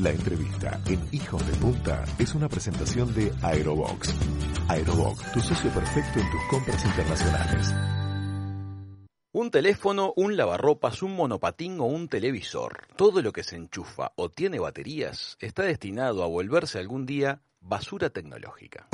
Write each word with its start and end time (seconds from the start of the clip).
La 0.00 0.08
entrevista 0.12 0.80
en 0.86 0.98
Hijos 1.12 1.46
de 1.46 1.52
Punta 1.58 2.02
es 2.18 2.34
una 2.34 2.48
presentación 2.48 3.12
de 3.12 3.34
Aerobox. 3.42 4.14
Aerobox, 4.66 5.30
tu 5.32 5.40
socio 5.40 5.70
perfecto 5.70 6.20
en 6.20 6.30
tus 6.30 6.40
compras 6.48 6.82
internacionales. 6.86 7.74
Un 9.32 9.50
teléfono, 9.50 10.14
un 10.16 10.38
lavarropas, 10.38 11.02
un 11.02 11.14
monopatín 11.16 11.80
o 11.80 11.84
un 11.84 12.08
televisor, 12.08 12.86
todo 12.96 13.20
lo 13.20 13.32
que 13.32 13.42
se 13.42 13.56
enchufa 13.56 14.12
o 14.16 14.30
tiene 14.30 14.58
baterías 14.58 15.36
está 15.38 15.64
destinado 15.64 16.24
a 16.24 16.28
volverse 16.28 16.78
algún 16.78 17.04
día 17.04 17.42
basura 17.60 18.08
tecnológica. 18.08 18.88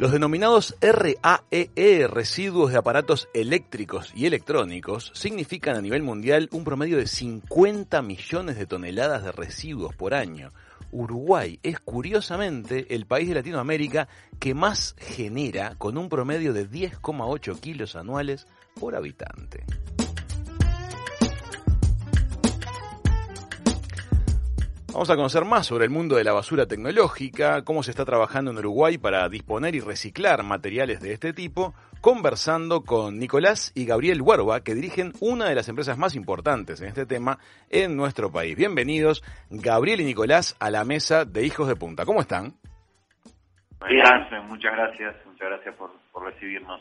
Los 0.00 0.12
denominados 0.12 0.74
RAEE, 0.80 1.70
e, 1.76 2.06
residuos 2.06 2.72
de 2.72 2.78
aparatos 2.78 3.28
eléctricos 3.34 4.10
y 4.16 4.24
electrónicos, 4.24 5.12
significan 5.14 5.76
a 5.76 5.82
nivel 5.82 6.02
mundial 6.02 6.48
un 6.52 6.64
promedio 6.64 6.96
de 6.96 7.06
50 7.06 8.00
millones 8.00 8.56
de 8.56 8.64
toneladas 8.64 9.24
de 9.24 9.32
residuos 9.32 9.94
por 9.94 10.14
año. 10.14 10.54
Uruguay 10.90 11.60
es 11.62 11.80
curiosamente 11.80 12.94
el 12.94 13.04
país 13.04 13.28
de 13.28 13.34
Latinoamérica 13.34 14.08
que 14.38 14.54
más 14.54 14.96
genera 14.98 15.74
con 15.76 15.98
un 15.98 16.08
promedio 16.08 16.54
de 16.54 16.66
10,8 16.66 17.60
kilos 17.60 17.94
anuales 17.94 18.46
por 18.80 18.96
habitante. 18.96 19.66
Vamos 24.92 25.08
a 25.08 25.14
conocer 25.14 25.44
más 25.44 25.66
sobre 25.66 25.84
el 25.84 25.90
mundo 25.90 26.16
de 26.16 26.24
la 26.24 26.32
basura 26.32 26.66
tecnológica, 26.66 27.62
cómo 27.62 27.84
se 27.84 27.92
está 27.92 28.04
trabajando 28.04 28.50
en 28.50 28.58
Uruguay 28.58 28.98
para 28.98 29.28
disponer 29.28 29.76
y 29.76 29.80
reciclar 29.80 30.42
materiales 30.42 31.00
de 31.00 31.12
este 31.12 31.32
tipo, 31.32 31.74
conversando 32.00 32.82
con 32.82 33.18
Nicolás 33.18 33.70
y 33.76 33.86
Gabriel 33.86 34.20
Huerva, 34.20 34.64
que 34.64 34.74
dirigen 34.74 35.12
una 35.20 35.48
de 35.48 35.54
las 35.54 35.68
empresas 35.68 35.96
más 35.96 36.16
importantes 36.16 36.80
en 36.80 36.88
este 36.88 37.06
tema 37.06 37.38
en 37.68 37.96
nuestro 37.96 38.32
país. 38.32 38.56
Bienvenidos, 38.56 39.22
Gabriel 39.48 40.00
y 40.00 40.04
Nicolás, 40.04 40.56
a 40.58 40.70
la 40.70 40.84
mesa 40.84 41.24
de 41.24 41.46
Hijos 41.46 41.68
de 41.68 41.76
Punta. 41.76 42.04
¿Cómo 42.04 42.20
están? 42.20 42.54
Bien, 43.88 44.02
muchas 44.48 44.72
gracias, 44.72 45.14
muchas 45.24 45.48
gracias 45.50 45.74
por 45.76 46.24
recibirnos. 46.24 46.80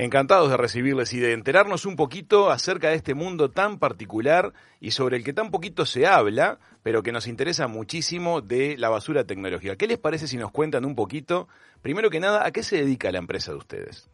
Encantados 0.00 0.48
de 0.48 0.56
recibirles 0.56 1.12
y 1.12 1.18
de 1.18 1.32
enterarnos 1.32 1.84
un 1.84 1.96
poquito 1.96 2.52
acerca 2.52 2.90
de 2.90 2.94
este 2.94 3.16
mundo 3.16 3.50
tan 3.50 3.80
particular 3.80 4.52
y 4.80 4.92
sobre 4.92 5.16
el 5.16 5.24
que 5.24 5.32
tan 5.32 5.50
poquito 5.50 5.86
se 5.86 6.06
habla, 6.06 6.58
pero 6.84 7.02
que 7.02 7.10
nos 7.10 7.26
interesa 7.26 7.66
muchísimo 7.66 8.40
de 8.40 8.76
la 8.78 8.90
basura 8.90 9.24
tecnológica. 9.24 9.74
¿Qué 9.74 9.88
les 9.88 9.98
parece 9.98 10.28
si 10.28 10.36
nos 10.36 10.52
cuentan 10.52 10.84
un 10.84 10.94
poquito, 10.94 11.48
primero 11.82 12.10
que 12.10 12.20
nada, 12.20 12.46
a 12.46 12.52
qué 12.52 12.62
se 12.62 12.76
dedica 12.76 13.10
la 13.10 13.18
empresa 13.18 13.50
de 13.50 13.58
ustedes? 13.58 14.08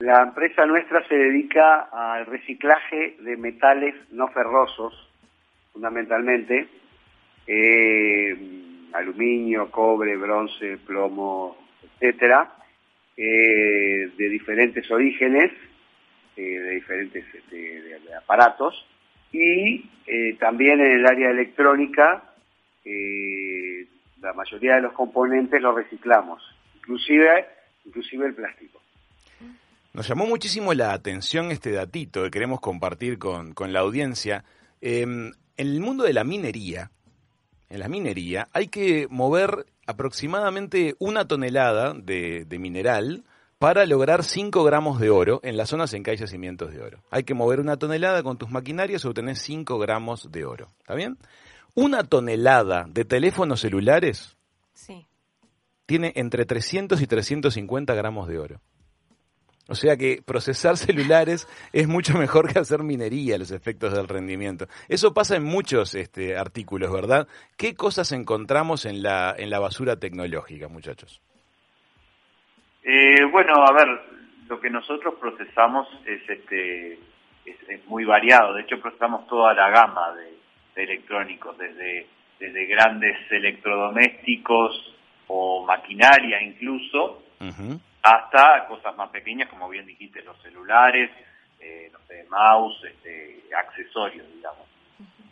La 0.00 0.24
empresa 0.24 0.66
nuestra 0.66 1.06
se 1.06 1.14
dedica 1.14 1.82
al 1.92 2.26
reciclaje 2.26 3.18
de 3.20 3.36
metales 3.36 3.94
no 4.10 4.26
ferrosos, 4.26 5.08
fundamentalmente, 5.72 6.66
eh, 7.46 8.88
aluminio, 8.92 9.70
cobre, 9.70 10.16
bronce, 10.16 10.78
plomo, 10.78 11.56
etcétera 12.00 12.55
eh, 13.16 14.10
de 14.16 14.28
diferentes 14.28 14.90
orígenes, 14.90 15.50
eh, 16.36 16.42
de 16.42 16.70
diferentes 16.72 17.24
este, 17.34 17.82
aparatos, 18.14 18.86
y 19.32 19.88
eh, 20.06 20.36
también 20.38 20.80
en 20.80 20.92
el 20.92 21.06
área 21.06 21.30
electrónica, 21.30 22.22
la 24.20 24.32
mayoría 24.32 24.76
de 24.76 24.82
los 24.82 24.92
componentes 24.92 25.60
los 25.60 25.74
reciclamos, 25.74 26.42
inclusive, 26.76 27.46
inclusive 27.84 28.26
el 28.26 28.34
plástico. 28.34 28.80
Nos 29.92 30.06
llamó 30.06 30.26
muchísimo 30.26 30.74
la 30.74 30.92
atención 30.92 31.50
este 31.50 31.72
datito 31.72 32.22
que 32.22 32.30
queremos 32.30 32.60
compartir 32.60 33.18
con, 33.18 33.54
con 33.54 33.72
la 33.72 33.80
audiencia. 33.80 34.44
Em, 34.80 35.32
en 35.56 35.66
el 35.66 35.80
mundo 35.80 36.04
de 36.04 36.12
la 36.12 36.22
minería, 36.22 36.90
en 37.70 37.80
la 37.80 37.88
minería, 37.88 38.48
hay 38.52 38.68
que 38.68 39.06
mover 39.08 39.64
aproximadamente 39.86 40.96
una 40.98 41.26
tonelada 41.26 41.94
de, 41.94 42.46
mineral 42.58 43.24
para 43.58 43.86
lograr 43.86 44.24
5 44.24 44.64
gramos 44.64 45.00
de 45.00 45.10
oro 45.10 45.40
en 45.42 45.56
las 45.56 45.70
zonas 45.70 45.94
en 45.94 46.02
que 46.02 46.10
hay 46.10 46.16
yacimientos 46.16 46.72
de 46.72 46.82
oro. 46.82 47.02
Hay 47.10 47.24
que 47.24 47.34
mover 47.34 47.60
una 47.60 47.76
tonelada 47.76 48.22
con 48.22 48.36
tus 48.36 48.50
maquinarias 48.50 49.04
y 49.04 49.08
obtener 49.08 49.36
5 49.36 49.78
gramos 49.78 50.30
de 50.30 50.44
oro. 50.44 50.72
¿Está 50.80 50.94
bien? 50.94 51.18
Una 51.74 52.04
tonelada 52.04 52.86
de 52.88 53.04
teléfonos 53.04 53.60
celulares 53.60 54.36
sí. 54.74 55.06
tiene 55.86 56.12
entre 56.16 56.44
300 56.44 57.00
y 57.00 57.06
350 57.06 57.94
gramos 57.94 58.28
de 58.28 58.38
oro. 58.38 58.60
O 59.68 59.74
sea 59.74 59.96
que 59.96 60.20
procesar 60.24 60.76
celulares 60.76 61.48
es 61.72 61.88
mucho 61.88 62.16
mejor 62.18 62.52
que 62.52 62.58
hacer 62.58 62.82
minería, 62.82 63.38
los 63.38 63.50
efectos 63.50 63.94
del 63.94 64.08
rendimiento. 64.08 64.66
Eso 64.88 65.12
pasa 65.12 65.36
en 65.36 65.44
muchos 65.44 65.94
este, 65.94 66.36
artículos, 66.36 66.92
¿verdad? 66.92 67.26
¿Qué 67.56 67.74
cosas 67.74 68.12
encontramos 68.12 68.86
en 68.86 69.02
la, 69.02 69.34
en 69.36 69.50
la 69.50 69.58
basura 69.58 69.96
tecnológica, 69.96 70.68
muchachos? 70.68 71.20
Eh, 72.88 73.24
bueno, 73.32 73.54
a 73.66 73.72
ver, 73.72 73.88
lo 74.48 74.60
que 74.60 74.70
nosotros 74.70 75.14
procesamos 75.20 75.88
es, 76.06 76.28
este, 76.30 76.92
es, 77.44 77.86
muy 77.86 78.04
variado. 78.04 78.54
De 78.54 78.62
hecho, 78.62 78.80
procesamos 78.80 79.26
toda 79.26 79.52
la 79.54 79.70
gama 79.70 80.12
de, 80.12 80.36
electrónicos, 80.82 81.56
desde, 81.58 82.06
desde 82.38 82.66
grandes 82.66 83.16
electrodomésticos 83.30 84.94
o 85.26 85.64
maquinaria 85.64 86.40
incluso, 86.42 87.22
hasta 88.06 88.66
cosas 88.68 88.96
más 88.96 89.10
pequeñas, 89.10 89.48
como 89.48 89.68
bien 89.68 89.84
dijiste, 89.84 90.22
los 90.22 90.40
celulares, 90.40 91.10
eh, 91.58 91.90
no 91.92 91.98
sé, 92.06 92.24
mouse, 92.30 92.84
este, 92.84 93.42
accesorios, 93.52 94.24
digamos. 94.32 94.64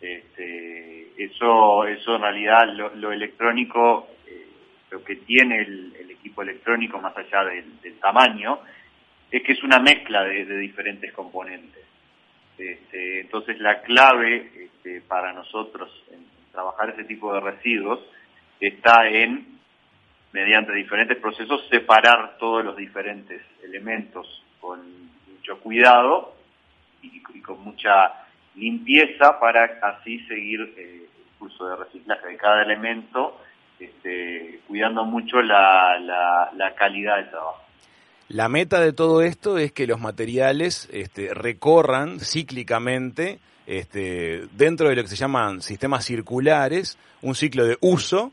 Este, 0.01 1.25
eso, 1.25 1.87
eso 1.87 2.17
en 2.17 2.23
realidad 2.23 2.67
lo, 2.75 3.13
electrónico, 3.13 4.09
eh, 4.27 4.47
lo 4.91 5.05
que 5.05 5.17
tiene 5.17 5.61
el, 5.61 6.11
equipo 6.11 6.43
electrónico 6.43 6.99
más 6.99 7.17
allá 7.17 7.45
del, 7.45 7.99
tamaño, 8.01 8.59
es 9.31 9.43
que 9.43 9.53
es 9.53 9.63
una 9.63 9.79
mezcla 9.79 10.25
de, 10.25 10.45
diferentes 10.59 11.13
componentes. 11.13 11.85
Este, 12.59 13.21
entonces 13.21 13.61
la 13.61 13.83
clave 13.83 14.51
este, 14.65 15.01
para 15.03 15.33
nosotros 15.33 15.91
en 16.11 16.25
trabajar 16.51 16.91
ese 16.91 17.05
tipo 17.05 17.33
de 17.35 17.41
residuos 17.41 18.01
está 18.59 19.07
en 19.09 19.54
mediante 20.35 20.73
diferentes 20.73 21.17
procesos, 21.19 21.65
separar 21.71 22.37
todos 22.39 22.65
los 22.65 22.77
diferentes 22.77 23.41
elementos 23.63 24.27
con 24.61 24.81
mucho 25.33 25.61
cuidado 25.61 26.35
y, 27.03 27.21
con 27.41 27.63
mucha 27.63 28.27
limpieza 28.57 29.39
para 29.39 29.79
así 29.81 30.19
seguir 30.27 30.75
eh, 30.77 31.07
el 31.07 31.39
curso 31.39 31.69
de 31.69 31.77
reciclaje 31.77 32.27
de 32.27 32.37
cada 32.37 32.65
elemento, 32.65 33.41
este, 33.79 34.59
cuidando 34.67 35.05
mucho 35.05 35.41
la, 35.41 36.01
la, 36.01 36.75
calidad 36.75 37.19
del 37.19 37.31
trabajo. 37.31 37.63
La 38.29 38.49
meta 38.49 38.81
de 38.81 38.93
todo 38.93 39.23
esto 39.23 39.59
es 39.59 39.71
que 39.71 39.87
los 39.87 40.01
materiales 40.01 40.89
este, 40.93 41.33
recorran 41.33 42.19
cíclicamente 42.19 43.39
este, 43.69 44.49
dentro 44.51 44.89
de 44.89 44.97
lo 44.97 45.03
que 45.03 45.09
se 45.09 45.17
llaman 45.17 45.63
sistemas 45.63 46.05
circulares, 46.05 46.99
un 47.23 47.37
ciclo 47.37 47.65
de 47.65 47.79
uso, 47.81 48.33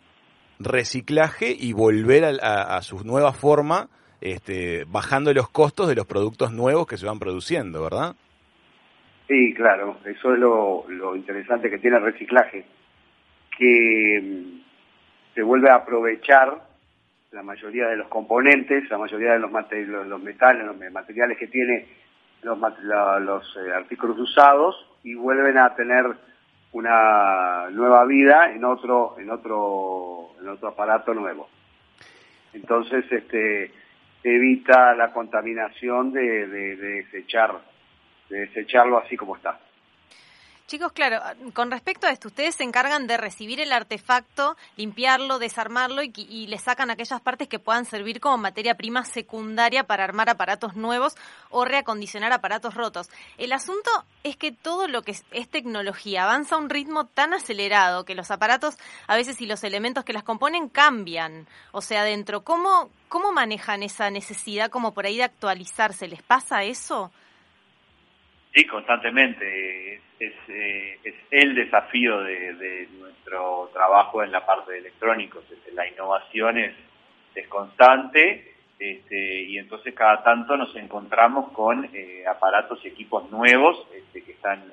reciclaje 0.63 1.55
y 1.57 1.73
volver 1.73 2.23
a, 2.41 2.81
su 2.81 3.03
nueva 3.03 3.33
forma, 3.33 3.89
este, 4.21 4.85
bajando 4.87 5.33
los 5.33 5.49
costos 5.49 5.87
de 5.87 5.95
los 5.95 6.05
productos 6.05 6.51
nuevos 6.51 6.87
que 6.87 6.97
se 6.97 7.05
van 7.05 7.19
produciendo, 7.19 7.83
¿verdad? 7.83 8.15
Sí, 9.27 9.53
claro, 9.53 9.97
eso 10.05 10.33
es 10.33 10.39
lo, 10.39 11.15
interesante 11.15 11.69
que 11.69 11.77
tiene 11.77 11.97
el 11.97 12.03
reciclaje, 12.03 12.65
que 13.57 14.21
mm, 14.21 15.33
se 15.35 15.41
vuelve 15.41 15.69
a 15.69 15.75
aprovechar 15.75 16.61
la 17.31 17.43
mayoría 17.43 17.87
de 17.87 17.95
los 17.95 18.09
componentes, 18.09 18.89
la 18.89 18.97
mayoría 18.97 19.33
de 19.33 19.39
los, 19.39 19.51
los, 19.51 20.21
metales, 20.21 20.65
los 20.65 20.91
materiales 20.91 21.37
que 21.37 21.47
tiene 21.47 21.87
los, 22.43 22.57
los 22.59 23.57
eh, 23.57 23.73
artículos 23.73 24.19
usados 24.19 24.75
y 25.03 25.15
vuelven 25.15 25.57
a 25.57 25.73
tener 25.75 26.05
una 26.73 27.69
nueva 27.71 28.05
vida 28.05 28.51
en 28.51 28.63
otro 28.63 29.15
en 29.19 29.29
otro 29.29 30.29
en 30.39 30.49
otro 30.49 30.69
aparato 30.69 31.13
nuevo. 31.13 31.49
Entonces 32.53 33.05
este 33.11 33.71
evita 34.23 34.93
la 34.95 35.11
contaminación 35.11 36.11
de, 36.11 36.47
de 36.47 36.75
desechar 36.75 37.59
de 38.29 38.39
desecharlo 38.41 38.97
así 38.97 39.17
como 39.17 39.35
está 39.35 39.59
Chicos, 40.71 40.93
claro, 40.93 41.19
con 41.53 41.69
respecto 41.69 42.07
a 42.07 42.11
esto, 42.11 42.29
ustedes 42.29 42.55
se 42.55 42.63
encargan 42.63 43.05
de 43.05 43.17
recibir 43.17 43.59
el 43.59 43.73
artefacto, 43.73 44.55
limpiarlo, 44.77 45.37
desarmarlo 45.37 46.01
y, 46.01 46.47
le 46.47 46.57
sacan 46.59 46.89
aquellas 46.89 47.19
partes 47.19 47.49
que 47.49 47.59
puedan 47.59 47.83
servir 47.83 48.21
como 48.21 48.37
materia 48.37 48.75
prima 48.75 49.03
secundaria 49.03 49.83
para 49.83 50.05
armar 50.05 50.29
aparatos 50.29 50.77
nuevos 50.77 51.17
o 51.49 51.65
reacondicionar 51.65 52.31
aparatos 52.31 52.73
rotos. 52.73 53.09
El 53.37 53.51
asunto 53.51 53.89
es 54.23 54.37
que 54.37 54.53
todo 54.53 54.87
lo 54.87 55.01
que 55.01 55.11
es, 55.11 55.49
tecnología 55.49 56.23
avanza 56.23 56.55
a 56.55 56.59
un 56.59 56.69
ritmo 56.69 57.05
tan 57.05 57.33
acelerado 57.33 58.05
que 58.05 58.15
los 58.15 58.31
aparatos 58.31 58.77
a 59.07 59.17
veces 59.17 59.41
y 59.41 59.47
los 59.47 59.65
elementos 59.65 60.05
que 60.05 60.13
las 60.13 60.23
componen 60.23 60.69
cambian. 60.69 61.47
O 61.73 61.81
sea, 61.81 62.05
dentro, 62.05 62.45
¿cómo, 62.45 62.89
cómo 63.09 63.33
manejan 63.33 63.83
esa 63.83 64.09
necesidad 64.09 64.69
como 64.69 64.93
por 64.93 65.05
ahí 65.05 65.17
de 65.17 65.23
actualizarse? 65.23 66.07
¿Les 66.07 66.21
pasa 66.21 66.63
eso? 66.63 67.11
Sí, 68.53 68.65
constantemente. 68.65 70.01
Es, 70.21 70.33
eh, 70.49 70.99
es, 71.03 71.15
el 71.31 71.55
desafío 71.55 72.21
de, 72.21 72.87
nuestro 72.99 73.71
trabajo 73.73 74.23
en 74.23 74.31
la 74.31 74.45
parte 74.45 74.73
de 74.73 74.77
electrónicos. 74.77 75.43
La 75.73 75.87
innovación 75.87 76.59
es, 76.59 76.75
es 77.33 77.47
constante 77.47 78.53
este, 78.77 79.43
y 79.43 79.57
entonces 79.57 79.93
cada 79.93 80.23
tanto 80.23 80.57
nos 80.57 80.75
encontramos 80.75 81.51
con 81.53 81.89
eh, 81.93 82.23
aparatos 82.27 82.83
y 82.83 82.89
equipos 82.89 83.31
nuevos 83.31 83.87
este, 83.95 84.23
que 84.23 84.31
están 84.33 84.63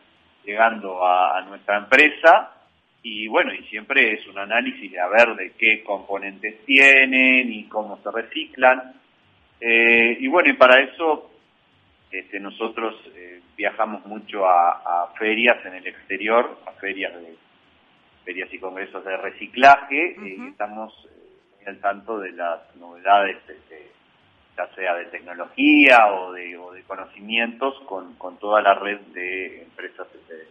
llegando 0.44 1.06
a, 1.06 1.42
nuestra 1.42 1.76
empresa 1.76 2.54
y 3.02 3.28
bueno, 3.28 3.52
y 3.52 3.62
siempre 3.64 4.14
es 4.14 4.26
un 4.26 4.38
análisis 4.38 4.92
de 4.92 5.00
a 5.00 5.08
ver 5.08 5.34
de 5.34 5.52
qué 5.58 5.82
componentes 5.82 6.64
tienen 6.64 7.52
y 7.52 7.64
cómo 7.64 7.98
se 8.02 8.10
reciclan. 8.10 8.94
Eh, 9.60 10.16
y 10.20 10.26
bueno, 10.28 10.50
y 10.50 10.54
para 10.54 10.82
eso 10.82 11.30
este, 12.10 12.40
nosotros 12.40 12.94
eh, 13.14 13.40
viajamos 13.56 14.04
mucho 14.06 14.46
a, 14.46 15.12
ferias 15.18 15.64
en 15.66 15.74
el 15.74 15.86
exterior, 15.86 16.58
a 16.66 16.72
ferias 16.72 17.14
de 17.14 17.34
ferias 18.24 18.52
y 18.52 18.58
congresos 18.58 19.04
de 19.04 19.16
reciclaje, 19.16 20.16
y 20.22 20.48
estamos 20.48 20.92
muy 21.56 21.66
al 21.66 21.80
tanto 21.80 22.18
de 22.18 22.32
las 22.32 22.60
novedades 22.76 23.38
este, 23.48 23.90
ya 24.58 24.74
sea 24.74 24.94
de 24.94 25.04
tecnología 25.06 25.98
o 26.12 26.32
de, 26.32 26.58
conocimientos, 26.86 27.74
con, 27.86 28.16
toda 28.38 28.60
la 28.62 28.74
red 28.74 28.98
de 29.12 29.62
empresas 29.62 30.06
este, 30.14 30.48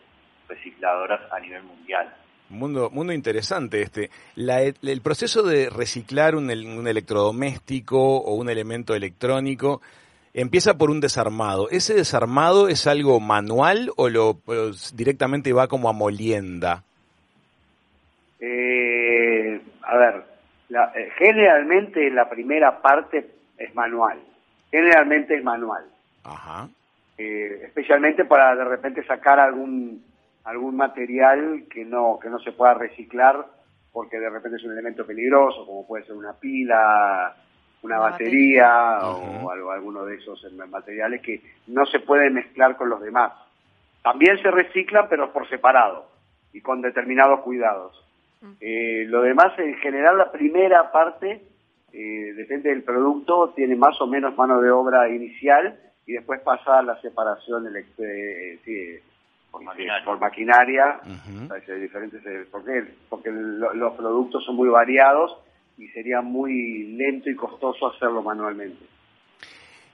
recicladoras 0.48 1.21
a 1.31 1.39
nivel 1.39 1.63
mundial. 1.63 2.13
Mundo, 2.50 2.89
mundo 2.89 3.12
interesante 3.12 3.81
este. 3.81 4.10
el 4.36 5.01
proceso 5.01 5.44
de 5.44 5.69
reciclar 5.69 6.36
un, 6.36 6.50
electrodoméstico 6.50 7.98
o 7.98 8.36
un 8.36 8.50
elemento 8.50 8.95
electrónico 8.95 9.81
empieza 10.38 10.78
por 10.78 10.92
un 10.92 11.01
desarmado. 11.01 11.68
¿Ese 11.72 11.95
desarmado 11.95 12.69
es 12.69 12.86
algo 12.86 13.19
manual 13.19 13.92
o 13.98 14.07
lo 14.07 14.39
directamente 14.94 15.51
va 15.51 15.68
como 15.68 15.89
a 15.89 15.94
molienda? 15.94 16.84
Eh, 18.39 19.60
a 19.81 19.98
ver, 19.98 20.24
eh, 20.69 21.10
generalmente 21.18 22.10
la 22.12 22.30
primera 22.30 22.80
parte 22.81 23.28
es 23.57 23.74
manual. 23.74 24.19
Generalmente 24.69 25.36
es 25.36 25.44
manual. 25.44 25.86
Ajá. 26.24 26.69
Eh, 27.18 27.62
especialmente 27.63 28.24
para 28.25 28.56
de 28.56 28.63
repente 28.63 29.04
sacar 29.06 29.39
algún 29.39 30.06
algún 30.44 30.78
material 30.78 31.63
que 31.68 31.84
no 31.84 32.19
que 32.22 32.30
no 32.30 32.38
se 32.39 32.51
pueda 32.51 32.75
reciclar 32.75 33.44
porque 33.92 34.19
de 34.19 34.30
repente 34.30 34.57
es 34.57 34.63
un 34.63 34.74
elemento 34.74 35.06
peligroso 35.06 35.66
como 35.66 35.88
puede 35.88 36.06
ser 36.06 36.16
una 36.16 36.34
pila 36.34 37.36
una, 37.81 38.00
batería, 38.00 39.00
o 39.03 39.50
algo, 39.50 39.71
alguno 39.71 40.06
de 40.06 40.15
esos 40.15 40.45
materiales 40.53 41.21
que 41.21 41.41
no 41.68 41.85
se 41.85 42.00
pueden 42.00 42.33
mezclar 42.33 42.75
con 42.75 42.89
los 42.89 43.01
demás. 43.01 43.33
También 44.01 44.41
se 44.41 44.51
reciclan 44.51 45.07
pero 45.09 45.31
por 45.31 45.47
separado 45.50 46.09
y 46.53 46.62
con 46.62 46.81
determinados 46.81 47.41
cuidados. 47.41 48.03
Mm. 48.39 48.51
eh, 48.62 49.06
lo 49.07 49.24
demás 49.24 49.57
en 49.57 49.75
general 49.77 50.15
la 50.15 50.31
primera 50.31 50.91
parte 50.91 51.41
eh, 51.94 52.33
depende 52.35 52.69
del 52.69 52.83
producto, 52.83 53.53
tiene 53.56 53.75
más 53.75 54.00
o 54.01 54.06
menos 54.06 54.38
mano 54.38 54.62
de 54.62 54.69
obra 54.69 55.09
inicial 55.09 55.79
y 56.06 56.13
después 56.13 56.41
pasa 56.41 56.79
a 56.79 56.83
la 56.83 57.00
separación 57.01 57.65
eh, 57.97 59.01
por 60.06 60.19
maquinaria, 60.19 61.00
diferentes, 61.79 62.24
eh, 62.25 62.45
¿por 62.51 62.63
qué? 62.63 62.85
Porque 63.09 63.31
los 63.31 63.94
productos 63.95 64.45
son 64.45 64.56
muy 64.56 64.69
variados 64.69 65.38
y 65.77 65.88
sería 65.89 66.21
muy 66.21 66.83
lento 66.97 67.29
y 67.29 67.35
costoso 67.35 67.88
hacerlo 67.88 68.21
manualmente. 68.21 68.85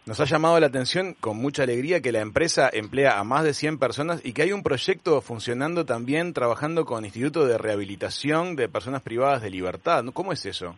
Nos 0.06 0.20
ha 0.20 0.26
llamado 0.26 0.60
la 0.60 0.68
atención 0.68 1.14
con 1.14 1.38
mucha 1.38 1.64
alegría 1.64 2.02
que 2.02 2.12
la 2.12 2.20
empresa 2.20 2.70
emplea 2.72 3.20
a 3.20 3.24
más 3.24 3.46
de 3.46 3.54
100 3.54 3.80
personas 3.80 4.26
y 4.26 4.34
que 4.34 4.42
hay 4.42 4.52
un 4.52 4.62
proyecto 4.62 5.22
funcionando 5.22 5.86
también 5.86 6.34
trabajando 6.34 6.84
con 6.84 7.06
Instituto 7.06 7.46
de 7.46 7.58
Rehabilitación 7.58 8.58
de 8.58 8.68
Personas 8.68 9.02
Privadas 9.02 9.42
de 9.42 9.50
Libertad. 9.50 10.04
¿Cómo 10.14 10.34
es 10.34 10.46
eso? 10.46 10.76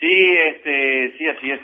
Sí, 0.00 0.08
este, 0.08 1.18
sí, 1.18 1.28
así 1.28 1.50
es. 1.50 1.60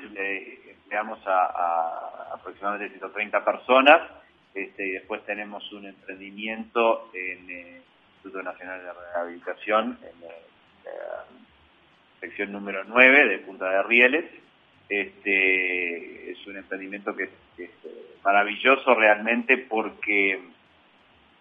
empleamos 0.71 1.19
a, 1.27 2.35
aproximadamente 2.35 2.91
130 2.99 3.43
personas 3.43 4.11
este, 4.55 4.89
y 4.89 4.91
después 4.93 5.25
tenemos 5.25 5.71
un 5.73 5.87
emprendimiento 5.87 7.11
en 7.15 7.51
el 7.51 7.83
Instituto 8.17 8.43
Nacional 8.43 8.83
de 8.83 8.93
Rehabilitación, 9.15 9.99
en 10.03 10.21
la 10.21 10.35
sección 12.23 12.53
número 12.53 12.85
9 12.85 13.29
de 13.29 13.39
Punta 13.39 13.69
de 13.69 13.83
Rieles. 13.83 14.25
Este, 14.89 16.31
es 16.31 16.47
un 16.47 16.57
emprendimiento 16.57 17.17
que, 17.17 17.25
es 17.59 17.71
maravilloso 18.23 18.95
realmente 18.95 19.59
porque 19.59 20.41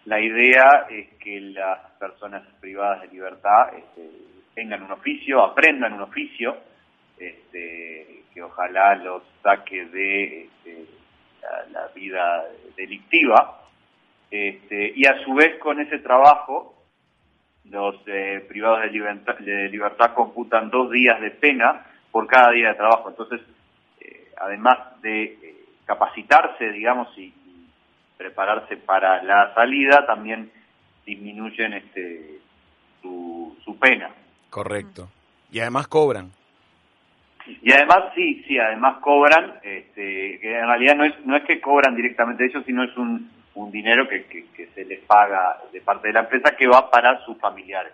la 0.06 0.20
idea 0.20 0.86
es 0.90 1.08
que 1.20 1.40
las 1.40 1.78
personas 2.00 2.42
privadas 2.60 3.02
de 3.02 3.08
libertad 3.08 3.68
este, 3.78 4.10
tengan 4.54 4.82
un 4.82 4.90
oficio, 4.90 5.44
aprendan 5.44 5.92
un 5.92 6.00
oficio, 6.00 6.56
este, 7.16 8.24
que 8.34 8.42
ojalá 8.42 8.96
los 8.96 9.22
saque 9.40 9.84
de 9.84 10.42
este, 10.42 10.86
la, 11.70 11.86
vida 11.94 12.44
delictiva, 12.76 13.68
este, 14.32 14.92
y 14.96 15.06
a 15.06 15.22
su 15.24 15.32
vez 15.34 15.58
con 15.58 15.80
ese 15.80 16.00
trabajo 16.00 16.81
los 17.70 17.96
eh, 18.06 18.44
privados 18.48 18.82
de 18.82 18.90
libertad, 18.90 19.38
de 19.38 19.68
libertad 19.68 20.14
computan 20.14 20.70
dos 20.70 20.90
días 20.90 21.20
de 21.20 21.30
pena 21.30 21.86
por 22.10 22.26
cada 22.26 22.50
día 22.50 22.68
de 22.68 22.74
trabajo. 22.74 23.10
Entonces, 23.10 23.40
eh, 24.00 24.32
además 24.40 24.78
de 25.00 25.24
eh, 25.24 25.64
capacitarse, 25.86 26.70
digamos, 26.70 27.08
y, 27.18 27.32
prepararse 28.16 28.76
para 28.76 29.20
la 29.24 29.52
salida, 29.52 30.06
también 30.06 30.48
disminuyen 31.04 31.72
este, 31.72 32.38
su, 33.00 33.56
su 33.64 33.76
pena. 33.80 34.10
Correcto. 34.48 35.08
Y 35.50 35.58
además 35.58 35.88
cobran. 35.88 36.30
Y 37.46 37.72
además, 37.72 38.12
sí, 38.14 38.44
sí, 38.46 38.58
además 38.58 38.98
cobran, 39.00 39.54
este, 39.64 40.38
que 40.40 40.56
en 40.56 40.66
realidad 40.66 40.94
no 40.94 41.04
es, 41.04 41.26
no 41.26 41.36
es 41.36 41.42
que 41.44 41.60
cobran 41.60 41.96
directamente 41.96 42.44
ellos, 42.44 42.62
sino 42.64 42.84
es 42.84 42.96
un, 42.96 43.28
un 43.54 43.70
dinero 43.70 44.08
que, 44.08 44.24
que, 44.26 44.68
se 44.74 44.84
les 44.84 45.00
paga 45.04 45.60
de 45.72 45.80
parte 45.80 46.08
de 46.08 46.14
la 46.14 46.20
empresa 46.20 46.54
que 46.56 46.66
va 46.66 46.90
para 46.90 47.24
sus 47.24 47.38
familiares. 47.38 47.92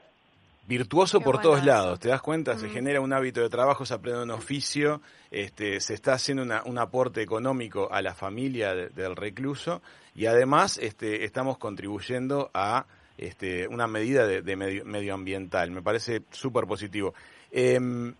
Virtuoso 0.66 1.20
por 1.20 1.40
todos 1.40 1.64
lados, 1.64 1.98
¿te 1.98 2.08
das 2.08 2.20
cuenta? 2.20 2.58
Se 2.58 2.68
genera 2.68 3.00
un 3.00 3.14
hábito 3.14 3.40
de 3.40 3.48
trabajo, 3.48 3.86
se 3.86 3.94
aprende 3.94 4.22
un 4.22 4.30
oficio, 4.30 5.00
este, 5.30 5.80
se 5.80 5.94
está 5.94 6.12
haciendo 6.12 6.42
un 6.66 6.78
aporte 6.78 7.22
económico 7.22 7.88
a 7.90 8.02
la 8.02 8.14
familia 8.14 8.74
del 8.74 9.16
recluso 9.16 9.80
y 10.14 10.26
además 10.26 10.76
este, 10.76 11.24
estamos 11.24 11.56
contribuyendo 11.56 12.50
a 12.52 12.84
este, 13.16 13.66
una 13.66 13.86
medida 13.86 14.26
de, 14.26 14.56
medio, 14.56 14.84
medioambiental. 14.84 15.70
Me 15.70 15.80
parece 15.80 16.22
súper 16.30 16.66
positivo. 16.66 17.14
Em, 17.50 18.14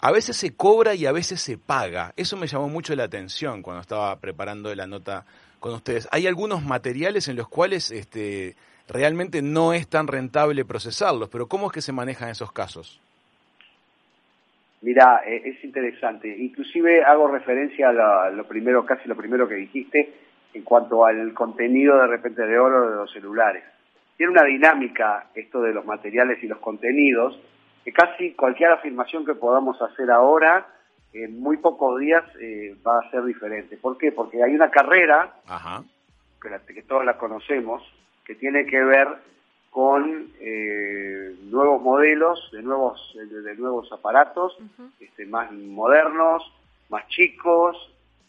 a 0.00 0.12
veces 0.12 0.36
se 0.36 0.54
cobra 0.54 0.94
y 0.94 1.06
a 1.06 1.12
veces 1.12 1.40
se 1.40 1.58
paga. 1.58 2.12
Eso 2.16 2.36
me 2.36 2.46
llamó 2.46 2.68
mucho 2.68 2.94
la 2.94 3.04
atención 3.04 3.62
cuando 3.62 3.80
estaba 3.80 4.14
preparando 4.16 4.72
la 4.74 4.86
nota 4.86 5.24
con 5.58 5.74
ustedes. 5.74 6.08
Hay 6.12 6.26
algunos 6.26 6.64
materiales 6.64 7.28
en 7.28 7.36
los 7.36 7.48
cuales 7.48 7.90
este, 7.90 8.54
realmente 8.88 9.42
no 9.42 9.72
es 9.72 9.88
tan 9.88 10.06
rentable 10.06 10.64
procesarlos, 10.64 11.28
pero 11.28 11.46
¿cómo 11.46 11.66
es 11.66 11.72
que 11.72 11.80
se 11.80 11.92
manejan 11.92 12.30
esos 12.30 12.52
casos? 12.52 13.00
Mira, 14.80 15.22
eh, 15.26 15.42
es 15.44 15.64
interesante. 15.64 16.28
Inclusive 16.38 17.02
hago 17.04 17.28
referencia 17.28 17.88
a 17.88 18.30
lo 18.30 18.46
primero, 18.46 18.86
casi 18.86 19.08
lo 19.08 19.16
primero 19.16 19.48
que 19.48 19.56
dijiste, 19.56 20.14
en 20.54 20.62
cuanto 20.62 21.04
al 21.04 21.34
contenido 21.34 21.98
de 21.98 22.06
repente 22.06 22.46
de 22.46 22.58
oro 22.58 22.90
de 22.90 22.96
los 22.96 23.12
celulares. 23.12 23.64
Tiene 24.16 24.32
una 24.32 24.44
dinámica 24.44 25.26
esto 25.34 25.60
de 25.60 25.72
los 25.72 25.84
materiales 25.84 26.42
y 26.42 26.46
los 26.46 26.58
contenidos 26.58 27.38
casi 27.92 28.32
cualquier 28.32 28.70
afirmación 28.70 29.24
que 29.24 29.34
podamos 29.34 29.80
hacer 29.82 30.10
ahora, 30.10 30.66
en 31.12 31.40
muy 31.40 31.56
pocos 31.56 31.98
días 32.00 32.24
eh, 32.40 32.76
va 32.86 32.98
a 32.98 33.10
ser 33.10 33.24
diferente. 33.24 33.76
¿Por 33.76 33.96
qué? 33.98 34.12
Porque 34.12 34.42
hay 34.42 34.54
una 34.54 34.70
carrera, 34.70 35.34
Que, 36.40 36.82
todos 36.82 37.04
la 37.04 37.16
conocemos, 37.16 37.82
que 38.24 38.34
tiene 38.34 38.66
que 38.66 38.82
ver 38.82 39.08
con 39.70 40.32
eh, 40.40 41.34
nuevos 41.44 41.82
modelos, 41.82 42.50
de 42.52 42.62
nuevos, 42.62 43.16
de, 43.16 43.54
nuevos 43.56 43.90
aparatos, 43.92 44.56
este, 45.00 45.26
más 45.26 45.50
modernos, 45.52 46.42
más 46.88 47.06
chicos, 47.08 47.76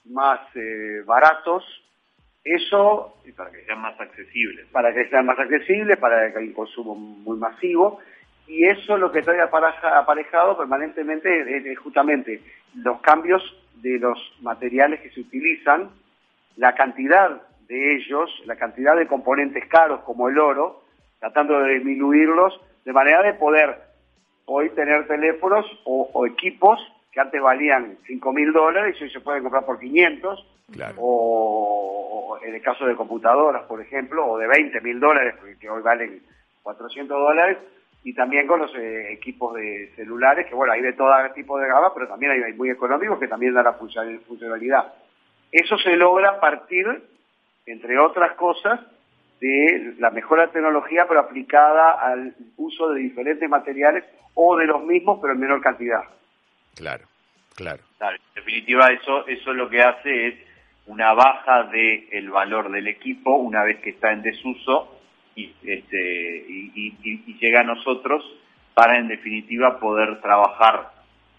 más 0.06 0.40
eh, 0.56 1.04
baratos. 1.06 1.64
Eso... 2.44 3.18
Y 3.26 3.32
para 3.32 3.52
que 3.52 3.64
sean 3.66 3.82
más 3.82 4.00
accesibles. 4.00 4.66
Para 4.72 4.94
que 4.94 5.08
sean 5.10 5.26
más 5.26 5.38
accesibles, 5.38 5.98
para 5.98 6.32
que 6.32 6.38
haya 6.38 6.48
un 6.48 6.54
consumo 6.54 6.96
muy 6.96 7.38
masivo 7.38 8.00
y 8.50 8.66
eso 8.66 8.98
lo 8.98 9.12
que 9.12 9.22
trae 9.22 9.40
aparejado 9.42 10.58
permanentemente 10.58 11.72
es, 11.72 11.78
justamente 11.78 12.42
los 12.76 13.00
cambios 13.00 13.44
de 13.76 14.00
los 14.00 14.18
materiales 14.42 15.00
que 15.02 15.12
se 15.12 15.22
utilizan, 15.22 15.92
la 16.58 16.74
cantidad 16.74 17.42
de 17.68 17.96
ellos, 17.96 18.30
la 18.46 18.56
cantidad 18.56 18.98
de 18.98 19.08
componentes 19.08 19.66
caros 19.68 20.02
como 20.02 20.30
el 20.30 20.40
oro, 20.40 20.82
tratando 21.20 21.60
de 21.60 21.76
disminuirlos 21.76 22.60
de 22.84 22.92
manera 22.92 23.22
de 23.22 23.36
poder 23.36 23.78
hoy 24.46 24.72
tener 24.72 25.08
teléfonos 25.08 25.66
o, 25.86 26.26
equipos 26.26 26.80
que 27.12 27.20
antes 27.20 27.40
valían 27.40 27.98
5 28.08 28.34
mil 28.34 28.52
dólares 28.52 28.96
y 29.00 29.04
hoy 29.04 29.12
se 29.12 29.20
pueden 29.22 29.44
comprar 29.44 29.66
por 29.66 29.80
500 29.80 30.56
Claro. 30.72 30.96
O, 31.00 32.38
o 32.38 32.46
en 32.46 32.54
el 32.54 32.62
caso 32.62 32.86
de 32.86 32.96
computadoras, 32.96 33.64
por 33.64 33.82
ejemplo, 33.82 34.28
o 34.28 34.38
de 34.38 34.48
20 34.48 34.82
mil 34.82 35.00
dólares, 35.00 35.34
que 35.60 35.68
hoy 35.68 35.82
valen 35.82 36.22
400 36.62 37.18
dólares, 37.18 37.58
y 38.04 38.14
también 38.14 38.48
con 38.48 38.60
los 38.60 38.74
eh, 38.76 39.12
equipos 39.12 39.56
de 39.56 39.92
celulares, 39.96 40.48
que 40.48 40.56
bueno, 40.56 40.74
hay 40.74 40.82
de 40.82 40.94
todo 40.94 41.12
tipo 41.36 41.60
de 41.60 41.68
gama, 41.68 41.94
pero 41.94 42.08
también 42.08 42.32
hay, 42.32 42.42
hay 42.44 42.54
muy 42.54 42.70
económicos 42.70 43.20
que 43.20 43.28
también 43.28 43.54
dan 43.54 43.66
la 43.66 43.74
funcional- 43.74 44.22
funcionalidad. 44.28 44.94
Eso 45.52 45.78
se 45.78 45.96
logra 45.96 46.30
a 46.32 46.40
partir, 46.40 46.86
entre 47.66 47.98
otras 48.00 48.34
cosas, 48.34 48.80
de 49.42 49.96
la 50.00 50.12
mejora 50.12 50.48
de 50.48 50.54
tecnología, 50.54 51.06
pero 51.08 51.22
aplicada 51.22 51.92
al 51.92 52.36
uso 52.58 52.90
de 52.90 53.00
diferentes 53.02 53.50
materiales 53.50 54.04
o 54.34 54.58
de 54.58 54.66
los 54.66 54.84
mismos, 54.84 55.20
pero 55.22 55.34
en 55.34 55.40
menor 55.40 55.62
cantidad. 55.62 56.04
Claro, 56.76 57.06
claro. 57.56 57.82
Claro, 57.98 58.16
en 58.16 58.36
definitiva, 58.36 58.88
eso, 58.92 59.28
eso 59.28 59.54
lo 59.54 59.70
que 59.70 59.82
hace 59.82 60.28
es 60.28 60.36
una 60.88 61.14
baja 61.14 61.64
del 61.64 62.08
el 62.12 62.30
valor 62.30 62.72
del 62.72 62.88
equipo 62.88 63.36
una 63.36 63.64
vez 63.64 63.80
que 63.80 63.92
está 63.92 64.12
en 64.12 64.22
desuso 64.24 64.99
y, 65.40 65.54
este, 65.64 66.46
y, 66.48 66.72
y- 66.76 66.98
y- 67.04 67.24
y 67.28 67.34
llega 67.40 67.62
a 67.62 67.64
nosotros 67.64 68.24
para, 68.74 68.98
en 68.98 69.08
definitiva, 69.08 69.80
poder 69.80 70.22
trabajar, 70.22 70.90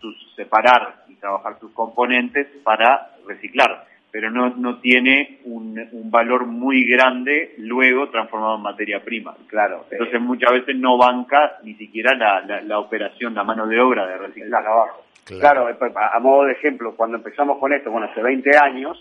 sus, 0.01 0.17
separar 0.35 1.05
y 1.09 1.15
trabajar 1.17 1.59
sus 1.61 1.73
componentes 1.73 2.47
para 2.65 3.11
reciclar. 3.27 3.87
Pero 4.13 4.31
no, 4.31 4.51
no 4.57 4.79
tiene 4.81 5.39
un, 5.45 5.79
un 5.93 6.11
valor 6.11 6.45
muy 6.47 6.85
grande 6.85 7.55
luego 7.59 8.09
transformado 8.09 8.57
en 8.57 8.63
materia 8.63 9.05
prima. 9.05 9.37
Claro. 9.47 9.85
eh, 9.85 9.93
Entonces 9.93 10.21
muchas 10.21 10.51
veces 10.53 10.77
no 10.77 10.97
banca 10.99 11.59
ni 11.63 11.75
siquiera 11.75 12.15
la, 12.17 12.41
la, 12.41 12.61
la 12.63 12.79
operación, 12.81 13.35
la 13.35 13.45
mano 13.45 13.67
de 13.69 13.81
obra 13.81 14.07
de 14.07 14.15
el 14.15 14.21
reciclaje. 14.21 14.65
trabajo. 14.65 15.05
Claro. 15.25 15.41
Claro, 15.41 15.71
eh, 15.71 15.93
a 15.97 16.17
a 16.17 16.19
modo 16.19 16.45
de 16.47 16.53
ejemplo, 16.53 16.97
cuando 16.97 17.19
empezamos 17.19 17.59
con 17.59 17.73
esto, 17.73 17.91
bueno, 17.93 18.09
hace 18.11 18.21
20 18.21 18.57
años, 18.59 18.99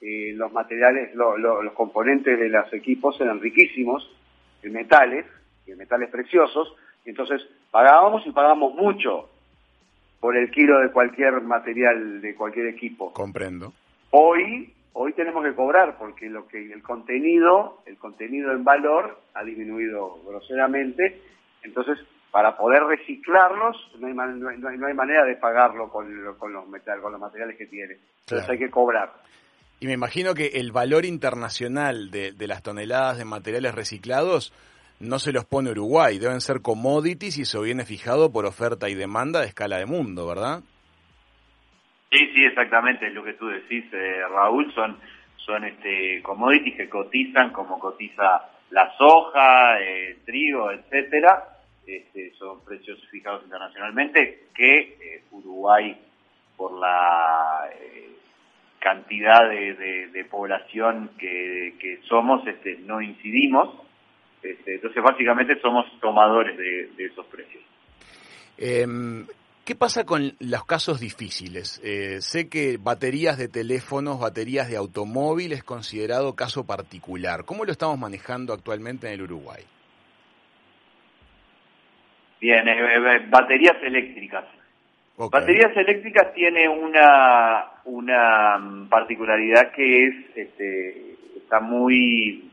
eh, 0.00 0.32
los 0.36 0.52
materiales, 0.52 1.12
lo- 1.16 1.36
lo- 1.36 1.60
los 1.62 1.72
componentes 1.72 2.38
de 2.38 2.48
los 2.48 2.72
equipos 2.72 3.20
eran 3.20 3.40
riquísimos 3.40 4.08
en 4.64 4.72
metales, 4.72 5.26
y 5.66 5.72
en 5.72 5.78
metales 5.78 6.10
preciosos, 6.10 6.74
y 7.04 7.10
entonces 7.10 7.42
pagábamos 7.70 8.26
y 8.26 8.30
pagamos 8.32 8.74
mucho 8.74 9.30
por 10.20 10.36
el 10.36 10.50
kilo 10.50 10.78
de 10.80 10.90
cualquier 10.90 11.40
material, 11.42 12.20
de 12.20 12.34
cualquier 12.34 12.66
equipo. 12.66 13.12
Comprendo. 13.12 13.72
Hoy, 14.10 14.72
hoy 14.94 15.12
tenemos 15.12 15.44
que 15.44 15.54
cobrar 15.54 15.96
porque 15.98 16.30
lo 16.30 16.46
que 16.48 16.72
el 16.72 16.82
contenido, 16.82 17.82
el 17.86 17.98
contenido 17.98 18.52
en 18.52 18.64
valor 18.64 19.18
ha 19.34 19.44
disminuido 19.44 20.18
groseramente. 20.26 21.20
Entonces, 21.62 21.98
para 22.30 22.56
poder 22.56 22.84
reciclarlos, 22.84 23.76
no 23.98 24.06
hay, 24.06 24.14
man- 24.14 24.40
no 24.40 24.48
hay, 24.48 24.58
no 24.78 24.86
hay- 24.86 24.94
manera 24.94 25.24
de 25.24 25.36
pagarlo 25.36 25.88
con, 25.88 26.06
con 26.38 26.52
los 26.52 26.66
metal, 26.68 27.00
con 27.00 27.12
los 27.12 27.20
materiales 27.20 27.56
que 27.56 27.66
tiene. 27.66 27.94
Entonces 28.26 28.48
hay 28.48 28.58
que 28.58 28.70
cobrar. 28.70 29.12
Y 29.84 29.86
me 29.86 29.92
imagino 29.92 30.32
que 30.32 30.46
el 30.54 30.72
valor 30.72 31.04
internacional 31.04 32.10
de, 32.10 32.32
de 32.32 32.46
las 32.46 32.62
toneladas 32.62 33.18
de 33.18 33.26
materiales 33.26 33.74
reciclados 33.74 34.50
no 34.98 35.18
se 35.18 35.30
los 35.30 35.44
pone 35.44 35.72
Uruguay, 35.72 36.18
deben 36.18 36.40
ser 36.40 36.62
commodities 36.62 37.36
y 37.36 37.42
eso 37.42 37.60
viene 37.60 37.84
fijado 37.84 38.32
por 38.32 38.46
oferta 38.46 38.88
y 38.88 38.94
demanda 38.94 39.40
de 39.42 39.48
escala 39.48 39.76
de 39.76 39.84
mundo, 39.84 40.26
¿verdad? 40.26 40.62
Sí, 42.10 42.30
sí, 42.34 42.46
exactamente, 42.46 43.08
es 43.08 43.12
lo 43.12 43.22
que 43.24 43.34
tú 43.34 43.46
decís, 43.48 43.84
eh, 43.92 44.22
Raúl, 44.26 44.72
son, 44.72 44.96
son 45.36 45.64
este, 45.64 46.22
commodities 46.22 46.78
que 46.78 46.88
cotizan 46.88 47.52
como 47.52 47.78
cotiza 47.78 48.40
la 48.70 48.90
soja, 48.96 49.82
eh, 49.82 50.16
trigo, 50.24 50.70
etcétera, 50.70 51.58
este, 51.86 52.32
son 52.38 52.64
precios 52.64 52.98
fijados 53.10 53.44
internacionalmente 53.44 54.46
que 54.54 54.78
eh, 54.78 55.24
Uruguay, 55.30 55.94
por 56.56 56.72
la 56.72 57.68
eh, 57.70 58.13
cantidad 58.84 59.48
de, 59.48 59.74
de- 59.74 60.06
de 60.08 60.24
población 60.26 61.10
que, 61.18 61.74
que 61.80 62.00
somos, 62.06 62.46
este, 62.46 62.76
no 62.84 63.00
incidimos, 63.00 63.80
este, 64.42 64.74
entonces 64.74 65.02
básicamente 65.02 65.58
somos 65.62 65.86
tomadores 66.00 66.56
de, 66.58 66.88
de 66.96 67.06
esos 67.06 67.24
precios. 67.26 67.62
Em, 68.58 69.26
¿Qué 69.64 69.74
pasa 69.74 70.04
con 70.04 70.34
los 70.40 70.64
casos 70.66 71.00
difíciles? 71.00 71.80
Eh, 71.82 72.20
sé 72.20 72.50
que 72.50 72.76
baterías 72.78 73.38
de 73.38 73.48
teléfonos, 73.48 74.20
baterías 74.20 74.68
de 74.68 74.76
automóvil 74.76 75.52
es 75.52 75.64
considerado 75.64 76.36
caso 76.36 76.66
particular. 76.66 77.46
¿Cómo 77.46 77.64
lo 77.64 77.72
estamos 77.72 77.98
manejando 77.98 78.52
actualmente 78.52 79.06
en 79.06 79.14
el 79.14 79.22
Uruguay? 79.22 79.62
Bien, 82.38 82.68
eh, 82.68 82.76
eh, 82.96 83.26
baterías 83.30 83.76
eléctricas. 83.82 84.44
Ok. 85.16 85.32
Baterías 85.32 85.74
eléctricas 85.76 86.34
tiene 86.34 86.68
una, 86.68 87.64
una 87.84 88.58
mm, 88.58 88.88
particularidad 88.88 89.72
que 89.72 90.06
es, 90.06 90.14
este, 90.36 91.16
está 91.36 91.60
muy, 91.60 92.50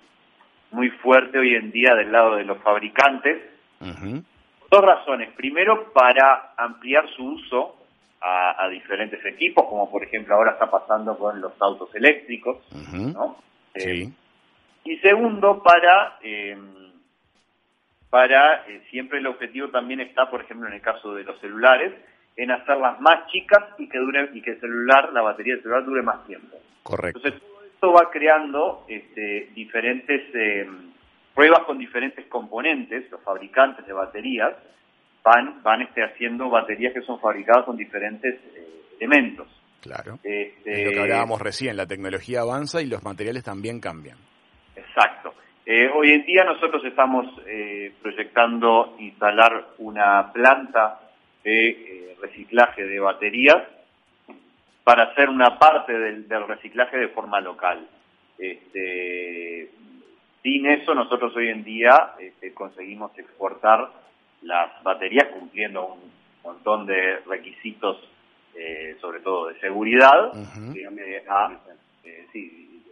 muy 0.72 0.90
fuerte 0.90 1.40
hoy 1.40 1.56
en 1.56 1.72
día 1.72 1.96
del 1.96 2.12
lado 2.12 2.36
de 2.36 2.44
los 2.44 2.58
fabricantes. 2.62 3.42
Ujú, 3.80 4.24
Dos 4.70 4.82
razones. 4.82 5.30
Primero, 5.36 5.92
para 5.92 6.54
ampliar 6.58 7.08
su 7.16 7.26
uso 7.26 7.78
a, 8.22 8.64
a 8.64 8.70
diferentes 8.70 9.24
equipos, 9.26 9.66
como 9.66 9.90
por 9.92 10.04
ejemplo 10.04 10.36
ahora 10.36 10.52
está 10.52 10.70
pasando 10.72 11.18
con 11.18 11.42
los 11.42 11.54
autos 11.62 11.94
eléctricos. 11.96 12.58
Eh, 13.74 13.80
Sí, 13.80 14.14
y 14.84 14.98
segundo, 14.98 15.62
para, 15.64 16.18
eh, 16.24 16.58
para 18.10 18.66
eh, 18.68 18.82
siempre 18.90 19.20
el 19.20 19.28
objetivo 19.28 19.70
también 19.70 20.02
está, 20.02 20.30
por 20.30 20.42
ejemplo, 20.42 20.68
en 20.68 20.74
el 20.76 20.82
caso 20.82 21.14
de 21.14 21.24
los 21.24 21.40
celulares, 21.40 21.94
en 22.42 22.50
hacerlas 22.50 23.00
más 23.00 23.28
chicas 23.28 23.64
y 23.78 23.88
que 23.88 24.00
dure 24.00 24.32
y 24.34 24.42
que 24.42 24.52
el 24.52 24.60
celular, 24.60 25.14
la 25.14 25.22
batería 25.22 25.54
del 25.54 25.62
celular 25.62 25.86
dure 25.86 26.02
más 26.02 26.26
tiempo. 26.26 26.58
correcto. 26.82 27.20
Entonces, 27.20 27.42
todo 27.42 27.64
esto 27.66 27.94
va 27.94 28.10
creando 28.10 28.86
este, 28.88 29.52
diferentes 29.54 30.24
eh, 30.34 30.68
pruebas 31.36 31.62
con 31.66 31.78
diferentes 31.78 32.26
componentes, 32.26 33.12
los 33.12 33.22
fabricantes 33.22 33.86
de 33.86 33.94
baterías 33.94 34.54
van, 35.24 35.62
van 35.62 35.84
este, 35.84 36.04
haciendo 36.04 36.50
baterías 36.50 36.94
que 36.96 37.02
son 37.02 37.20
fabricadas 37.20 37.64
con 37.66 37.78
diferentes 37.78 38.34
eh, 38.56 38.96
elementos. 39.00 39.48
Claro. 39.82 40.16
Este, 40.24 40.82
Es 40.82 40.86
lo 40.86 40.92
que 40.94 41.00
hablábamos 41.00 41.42
recién, 41.42 41.78
la 41.78 41.86
tecnología 41.86 42.42
avanza 42.42 42.82
y 42.82 42.88
los 42.88 43.04
materiales 43.04 43.44
también 43.44 43.80
cambian. 43.80 44.18
Exacto. 44.76 45.36
Eh, 45.64 45.88
hoy 45.94 46.12
en 46.12 46.26
día 46.26 46.44
nosotros 46.44 46.84
estamos 46.86 47.28
eh, 47.46 47.94
proyectando 48.02 48.96
instalar 48.98 49.68
una 49.78 50.34
planta 50.34 51.01
de 51.44 51.70
eh, 51.70 52.16
reciclaje 52.22 52.86
de 52.86 53.00
baterías 53.00 53.64
para 54.84 55.04
hacer 55.04 55.30
una 55.30 55.58
parte 55.60 55.98
del, 55.98 56.28
del 56.28 56.48
reciclaje 56.48 56.98
de 56.98 57.10
forma 57.10 57.40
local. 57.40 57.88
Este, 58.38 59.70
sin 60.42 60.66
eso 60.66 60.96
nosotros 60.96 61.36
hoy 61.36 61.50
en 61.50 61.64
día 61.64 62.14
este, 62.20 62.54
conseguimos 62.54 63.18
exportar 63.18 63.90
las 64.42 64.82
baterías 64.84 65.28
cumpliendo 65.28 65.94
un 65.94 66.12
montón 66.44 66.88
de 66.88 67.20
requisitos, 67.28 67.98
eh, 68.56 68.98
sobre 69.00 69.20
todo 69.20 69.48
de 69.50 69.60
seguridad, 69.60 70.30
Ujú. 70.30 70.74
eh, 70.76 71.24
a, 71.30 71.60
eh, 72.04 72.28
sí, 72.34 72.84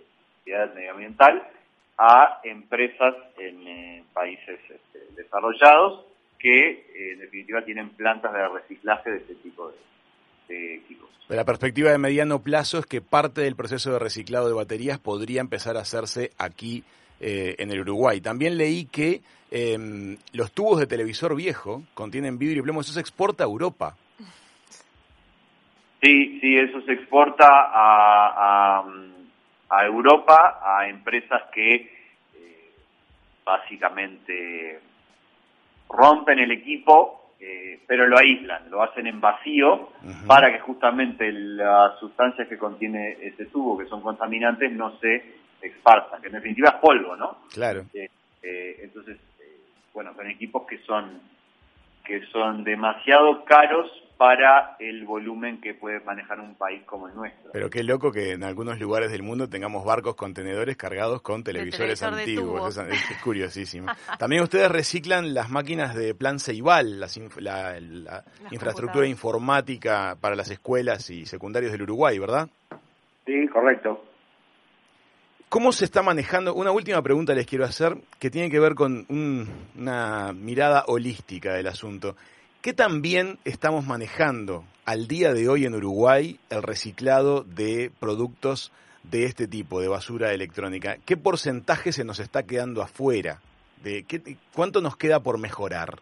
seguridad 0.44 0.74
medioambiental, 0.76 1.44
a 1.98 2.40
empresas 2.44 3.16
en 3.38 4.04
países 4.14 4.60
este, 4.70 5.00
desarrollados 5.16 6.06
que 6.40 6.70
eh, 6.70 7.14
en 7.14 7.20
definitiva 7.20 7.64
tienen 7.64 7.90
plantas 7.90 8.34
de 8.34 8.48
reciclaje 8.48 9.12
de 9.12 9.18
este 9.18 9.36
tipo 9.36 9.70
de, 9.70 9.76
de 10.54 10.76
equipos. 10.76 11.10
La 11.28 11.46
perspectiva 11.46 11.92
de 11.92 12.00
mediano 12.00 12.42
plazo 12.42 12.80
es 12.80 12.88
que 12.88 13.02
parte 13.02 13.42
del 13.42 13.56
proceso 13.56 13.92
de 13.94 14.00
reciclado 14.00 14.48
de 14.48 14.56
baterías 14.56 14.98
podría 14.98 15.42
empezar 15.42 15.78
a 15.78 15.82
hacerse 15.82 16.32
aquí 16.40 16.84
eh, 17.20 17.56
en 17.60 17.70
el 17.70 17.82
Uruguay. 17.82 18.20
También 18.20 18.58
leí 18.58 18.86
que 18.86 19.22
em, 19.52 20.18
los 20.34 20.52
tubos 20.54 20.80
de 20.80 20.88
televisor 20.88 21.36
viejo 21.36 21.84
contienen 21.94 22.40
vidrio 22.40 22.62
y 22.62 22.64
plomo, 22.64 22.82
eso 22.82 22.94
se 22.94 23.02
exporta 23.02 23.44
a 23.44 23.48
Europa. 23.48 23.96
Sí, 26.02 26.40
sí, 26.40 26.56
eso 26.56 26.82
se 26.82 26.94
exporta 26.94 27.46
a, 27.46 28.80
a, 28.80 28.86
a 29.70 29.86
Europa, 29.86 30.62
a 30.64 30.88
empresas 30.88 31.44
que 31.54 31.76
eh, 31.76 32.72
básicamente 33.46 34.80
rompen 35.90 36.40
el 36.40 36.52
equipo, 36.52 37.34
eh, 37.40 37.80
pero 37.88 38.08
lo 38.08 38.18
aíslan, 38.18 38.70
lo 38.70 38.84
hacen 38.84 39.08
en 39.08 39.20
vacío 39.20 39.90
para 40.28 40.52
que 40.52 40.60
justamente 40.60 41.32
las 41.32 41.98
sustancias 42.00 42.48
que 42.48 42.58
contiene 42.58 43.18
ese 43.22 43.46
tubo, 43.46 43.78
que 43.78 43.86
son 43.88 44.02
contaminantes, 44.02 44.72
no 44.72 44.98
se 45.00 45.40
esparzan, 45.62 46.22
que 46.22 46.28
en 46.28 46.34
definitiva 46.34 46.70
es 46.70 46.76
polvo, 46.76 47.16
¿no? 47.16 47.40
Claro. 47.54 47.86
Eh, 47.94 48.10
eh, 48.42 48.80
entonces, 48.84 49.18
eh, 49.40 49.60
bueno, 49.94 50.14
son 50.16 50.28
equipos 50.28 50.66
que 50.68 50.80
son 50.80 51.22
que 52.06 52.26
son 52.28 52.64
demasiado 52.64 53.46
caros 53.46 53.88
para 54.20 54.76
el 54.80 55.06
volumen 55.06 55.62
que 55.62 55.74
puede 55.74 56.02
manejar 56.02 56.42
un 56.42 56.54
país 56.56 56.84
como 56.86 57.08
el 57.08 57.16
nuestro. 57.16 57.52
Pero 57.54 57.70
qué 57.70 57.84
loco 57.84 58.12
que 58.12 58.34
en 58.34 58.44
algunos 58.44 58.78
lugares 58.78 59.12
del 59.12 59.24
mundo 59.24 59.48
tengamos 59.48 59.86
barcos 59.86 60.16
contenedores 60.16 60.76
cargados 60.76 61.22
con 61.22 61.42
televisores 61.42 62.04
antiguos. 62.04 62.76
Es, 62.76 63.12
es 63.12 63.18
curiosísimo. 63.24 63.88
También 64.18 64.44
ustedes 64.44 64.70
reciclan 64.70 65.34
las 65.34 65.50
máquinas 65.50 65.96
de 65.96 66.14
Plan 66.14 66.40
Ceibal, 66.40 67.00
las 67.00 67.18
inf- 67.18 67.40
la, 67.40 67.80
la 67.80 68.26
infraestructura 68.52 69.08
informática 69.08 70.18
para 70.20 70.36
las 70.36 70.52
escuelas 70.52 71.10
y 71.10 71.26
secundarios 71.26 71.72
del 71.72 71.84
Uruguay, 71.84 72.20
¿verdad? 72.20 72.50
Sí, 73.26 73.48
correcto. 73.48 74.04
¿Cómo 75.48 75.72
se 75.72 75.86
está 75.86 76.04
manejando? 76.04 76.54
Una 76.56 76.72
última 76.72 77.02
pregunta 77.02 77.34
les 77.34 77.48
quiero 77.48 77.64
hacer 77.64 77.96
que 78.20 78.30
tiene 78.30 78.52
que 78.52 78.60
ver 78.60 78.76
con 78.76 79.06
una 79.10 80.34
mirada 80.34 80.84
holística 80.88 81.54
del 81.54 81.68
asunto. 81.68 82.18
¿Qué 82.62 82.74
tan 82.74 83.02
bien 83.02 83.38
estamos 83.46 83.88
manejando 83.88 84.66
al 84.86 85.08
día 85.08 85.34
de 85.34 85.48
hoy 85.48 85.66
en 85.66 85.76
Uruguay 85.76 86.42
el 86.50 86.62
reciclado 86.62 87.44
de 87.44 87.90
productos 88.02 88.74
de 89.04 89.24
este 89.24 89.48
tipo, 89.48 89.80
de 89.80 89.88
basura 89.88 90.34
electrónica? 90.34 90.98
¿Qué 91.06 91.16
porcentaje 91.16 91.94
se 91.94 92.04
nos 92.04 92.20
está 92.20 92.44
quedando 92.44 92.82
afuera? 92.82 93.40
De, 93.82 94.04
¿qué, 94.04 94.36
¿Cuánto 94.54 94.82
nos 94.82 94.98
queda 94.98 95.22
por 95.22 95.40
mejorar? 95.40 96.00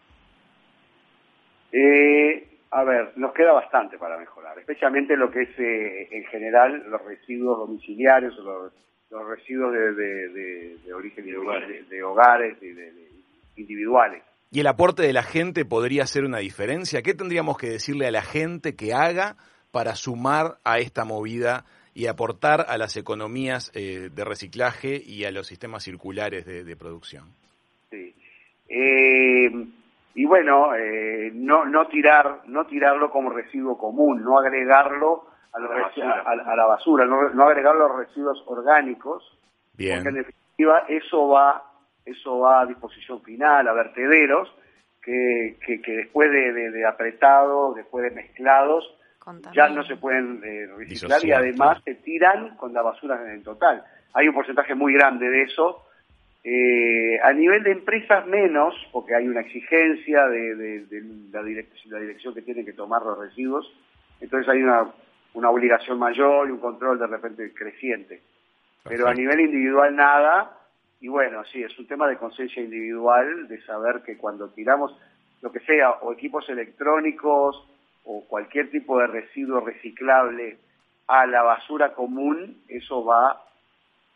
Eh, 1.70 2.58
a 2.72 2.82
ver, 2.82 3.12
nos 3.14 3.32
queda 3.34 3.52
bastante 3.52 3.96
para 3.96 4.18
mejorar, 4.18 4.58
especialmente 4.58 5.16
lo 5.16 5.30
que 5.30 5.42
es 5.42 5.58
eh, 5.60 6.08
en 6.10 6.24
general 6.24 6.90
los 6.90 7.04
residuos 7.04 7.56
domiciliarios 7.58 8.36
los 8.38 8.72
los 9.10 9.26
residuos 9.26 9.72
de, 9.72 9.94
de, 9.94 10.92
origen 10.92 11.24
de, 11.24 11.84
de, 11.88 12.02
hogares 12.02 12.58
y 12.60 12.72
de, 12.72 12.92
individuales. 13.56 14.22
¿Y 14.50 14.60
el 14.60 14.66
aporte 14.66 15.02
de 15.02 15.12
la 15.12 15.22
gente 15.22 15.64
podría 15.64 16.04
hacer 16.04 16.24
una 16.24 16.38
diferencia? 16.38 17.02
¿Qué 17.02 17.14
tendríamos 17.14 17.58
que 17.58 17.68
decirle 17.68 18.06
a 18.06 18.10
la 18.10 18.22
gente 18.22 18.76
que 18.76 18.94
haga 18.94 19.36
para 19.70 19.94
sumar 19.94 20.56
a 20.64 20.78
esta 20.78 21.04
movida 21.04 21.64
y 21.94 22.06
aportar 22.06 22.64
a 22.68 22.78
las 22.78 22.96
economías 22.96 23.70
eh, 23.74 24.08
de 24.10 24.24
reciclaje 24.24 25.02
y 25.04 25.24
a 25.24 25.30
los 25.30 25.46
sistemas 25.46 25.82
circulares 25.82 26.46
de, 26.46 26.76
producción? 26.76 27.24
Sí. 27.90 28.14
Eh, 28.68 29.50
y 30.14 30.24
bueno, 30.24 30.74
eh, 30.74 31.30
no, 31.34 31.66
no, 31.66 31.86
tirar, 31.88 32.42
no 32.46 32.66
tirarlo 32.66 33.10
como 33.10 33.30
residuo 33.30 33.76
común, 33.76 34.22
no 34.24 34.38
agregarlo 34.38 35.26
a, 35.52 35.60
la 35.60 36.66
basura, 36.66 37.04
no, 37.04 37.44
agregar 37.44 37.74
los 37.76 37.96
residuos 37.96 38.42
orgánicos, 38.46 39.22
Bien. 39.74 39.96
porque 39.96 40.08
en 40.08 40.24
definitiva 40.24 40.84
eso 40.88 41.28
va, 41.28 41.67
eso 42.10 42.38
va 42.40 42.62
a 42.62 42.66
disposición 42.66 43.22
final, 43.22 43.66
a 43.68 43.72
vertederos, 43.72 44.52
que, 45.02 45.56
que, 45.64 45.96
después 45.96 46.30
de, 46.30 46.84
apretado, 46.86 47.72
después 47.74 48.04
de 48.04 48.10
mezclados, 48.10 48.84
ya 49.54 49.68
no 49.68 49.82
se 49.84 49.96
pueden 49.96 50.42
eh, 50.44 50.66
reciclar 50.76 51.24
y 51.24 51.32
además 51.32 51.82
se 51.84 51.94
tiran 51.96 52.56
con 52.56 52.72
la 52.72 52.82
basura 52.82 53.32
en 53.32 53.42
total. 53.42 53.82
Hay 54.14 54.28
un 54.28 54.34
porcentaje 54.34 54.74
muy 54.74 54.94
grande 54.94 55.28
de 55.28 55.42
eso. 55.42 55.84
Eh, 56.44 57.18
a 57.22 57.32
nivel 57.32 57.62
de 57.62 57.72
empresas 57.72 58.26
menos, 58.26 58.74
porque 58.92 59.14
hay 59.14 59.28
una 59.28 59.40
exigencia 59.40 60.26
de, 60.28 60.54
de 60.54 61.02
la, 61.30 61.42
dirección, 61.42 61.92
la 61.92 62.00
dirección 62.00 62.34
que 62.34 62.42
tiene 62.42 62.64
que 62.64 62.72
tomar 62.72 63.02
los 63.02 63.18
residuos, 63.18 63.70
entonces 64.20 64.48
hay 64.48 64.62
una 64.62 64.88
una 65.34 65.50
obligación 65.50 65.98
mayor 65.98 66.48
y 66.48 66.52
un 66.52 66.58
control 66.58 66.98
de 66.98 67.06
repente 67.06 67.52
creciente. 67.54 68.20
Pero 68.84 69.08
a 69.08 69.14
nivel 69.14 69.40
individual 69.40 69.94
nada, 69.94 70.57
y 71.00 71.08
bueno, 71.08 71.44
sí, 71.52 71.62
es 71.62 71.78
un 71.78 71.86
tema 71.86 72.08
de 72.08 72.18
conciencia 72.18 72.62
individual, 72.62 73.46
de 73.48 73.62
saber 73.62 74.02
que 74.04 74.16
cuando 74.16 74.48
tiramos 74.50 74.96
lo 75.42 75.52
que 75.52 75.60
sea, 75.60 75.90
o 76.02 76.12
equipos 76.12 76.48
electrónicos, 76.48 77.64
o 78.04 78.24
cualquier 78.26 78.70
tipo 78.70 78.98
de 78.98 79.06
residuo 79.06 79.60
reciclable 79.60 80.58
a 81.06 81.26
la 81.26 81.42
basura 81.42 81.94
común, 81.94 82.62
eso 82.68 83.04
va 83.04 83.42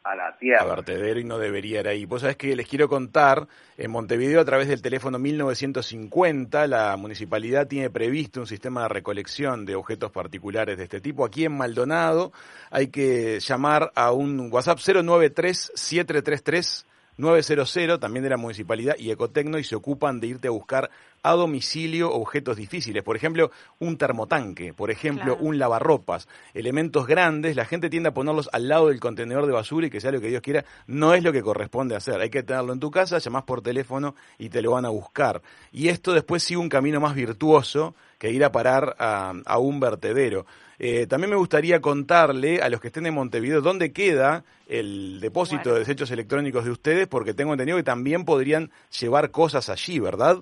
a 0.05 0.15
la 0.15 0.37
tierra. 0.37 0.63
A 0.63 0.67
vertedero 0.67 1.21
y 1.21 1.25
no 1.25 1.39
debería 1.39 1.81
ir 1.81 1.89
ahí. 1.89 2.05
Vos 2.05 2.23
sabés 2.23 2.37
que 2.37 2.55
les 2.57 2.67
quiero 2.67 2.89
contar, 2.89 3.47
en 3.77 3.91
Montevideo 3.91 4.41
a 4.41 4.45
través 4.45 4.69
del 4.69 4.83
teléfono 4.83 5.19
1950, 5.19 6.67
la 6.67 6.97
municipalidad 6.97 7.67
tiene 7.67 7.91
previsto 7.91 8.41
un 8.41 8.47
sistema 8.47 8.83
de 8.83 8.89
recolección 8.89 9.65
de 9.65 9.75
objetos 9.75 10.11
particulares 10.11 10.79
de 10.79 10.85
este 10.85 11.01
tipo. 11.01 11.25
Aquí 11.25 11.45
en 11.45 11.57
Maldonado 11.57 12.33
hay 12.71 12.89
que 12.89 13.41
llamar 13.41 13.93
a 13.95 14.13
un 14.13 14.49
WhatsApp 14.53 14.79
093 14.79 15.73
733 15.75 16.87
900, 17.23 18.01
también 18.01 18.25
de 18.25 18.31
la 18.31 18.37
municipalidad 18.37 18.97
y 18.99 19.11
Ecotecno, 19.11 19.59
y 19.59 19.65
se 19.65 19.77
ocupan 19.77 20.21
de 20.21 20.27
irte 20.27 20.49
a 20.49 20.51
buscar 20.51 20.91
a 21.23 21.33
domicilio 21.33 22.13
objetos 22.13 22.57
difíciles. 22.57 23.03
Por 23.03 23.17
ejemplo, 23.17 23.51
un 23.79 23.97
termotanque, 23.97 24.75
por 24.75 24.91
ejemplo, 24.91 25.37
un 25.39 25.59
lavarropas, 25.59 26.29
elementos 26.53 27.07
grandes, 27.07 27.55
la 27.55 27.65
gente 27.65 27.89
tiende 27.89 28.09
a 28.09 28.15
ponerlos 28.15 28.51
al 28.53 28.69
lado 28.69 28.89
del 28.89 28.99
contenedor 28.99 29.47
de 29.47 29.53
basura 29.53 29.87
y 29.87 29.91
que 29.91 30.01
sea 30.01 30.11
lo 30.11 30.21
que 30.21 30.29
Dios 30.29 30.43
quiera, 30.43 30.65
no 30.87 31.15
es 31.15 31.23
lo 31.23 31.33
que 31.33 31.43
corresponde 31.43 31.95
hacer. 31.95 32.21
Hay 32.21 32.31
que 32.31 32.43
tenerlo 32.43 32.73
en 32.73 32.81
tu 32.81 32.91
casa, 32.91 33.19
llamás 33.19 33.45
por 33.45 33.63
teléfono 33.63 34.17
y 34.39 34.49
te 34.49 34.61
lo 34.61 34.73
van 34.73 34.85
a 34.85 34.89
buscar. 34.89 35.43
Y 35.71 35.89
esto 35.89 36.13
después 36.13 36.43
sigue 36.43 36.59
un 36.59 36.69
camino 36.69 37.01
más 37.01 37.15
virtuoso 37.15 37.95
que 38.19 38.31
ir 38.31 38.45
a 38.45 38.53
parar 38.53 38.95
a, 38.99 39.59
un 39.59 39.81
vertedero. 39.81 40.47
Eh, 40.85 41.07
también 41.07 41.31
me 41.31 41.37
gustaría 41.37 41.81
contarle 41.81 42.61
a 42.61 42.69
los 42.69 42.81
que 42.81 42.89
estén 42.89 43.07
en 43.07 43.15
Montevideo 43.15 43.61
dónde 43.61 43.93
queda 43.93 44.43
el 44.67 45.21
depósito 45.21 45.73
de 45.73 45.79
desechos 45.79 46.11
electrónicos 46.11 46.65
de 46.65 46.73
ustedes, 46.73 47.07
porque 47.07 47.35
tengo 47.35 47.53
entendido 47.53 47.79
que 47.79 47.85
también 47.85 48.25
podrían 48.25 48.69
llevar 48.99 49.31
cosas 49.31 49.71
allí, 49.71 50.01
¿verdad? 50.01 50.39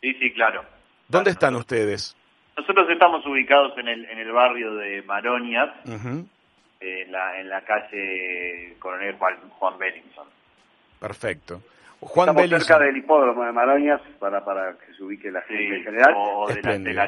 Sí, 0.00 0.12
sí, 0.14 0.32
claro. 0.32 0.64
¿Dónde 1.06 1.30
están 1.30 1.54
ustedes? 1.54 2.16
Nosotros 2.56 2.90
estamos 2.90 3.24
ubicados 3.24 3.78
en 3.78 3.86
el, 3.86 4.04
en 4.06 4.18
el 4.18 4.32
barrio 4.32 4.74
de 4.74 5.02
Maronias, 5.02 5.70
en, 5.84 7.12
la, 7.12 7.38
en 7.40 7.48
la 7.48 7.60
calle 7.60 8.74
Coronel 8.80 9.14
Juan, 9.14 9.36
Juan 9.50 9.78
Bellinson. 9.78 10.26
Perfecto. 10.98 11.62
Juan 12.00 12.30
estamos 12.30 12.64
cerca 12.64 12.84
del 12.84 12.96
hipódromo 12.96 13.44
de 13.44 13.52
Maronias 13.52 14.00
para, 14.18 14.44
para 14.44 14.72
que 14.72 14.92
se 14.92 15.04
ubique 15.04 15.30
la 15.30 15.42
gente 15.42 15.76
en 15.76 15.84
general. 15.84 16.14
O 16.16 16.48
de 16.48 16.60
la, 16.62 16.78
de 16.78 16.92
la 16.92 17.06